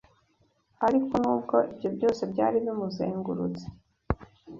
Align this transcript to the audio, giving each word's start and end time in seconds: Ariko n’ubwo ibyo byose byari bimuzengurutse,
Ariko 0.87 1.13
n’ubwo 1.21 1.55
ibyo 1.73 1.89
byose 1.95 2.21
byari 2.31 2.57
bimuzengurutse, 2.65 3.65